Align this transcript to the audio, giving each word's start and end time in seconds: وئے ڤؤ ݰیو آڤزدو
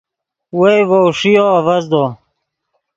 وئے 0.57 0.77
ڤؤ 0.89 0.99
ݰیو 1.19 1.45
آڤزدو 1.57 2.03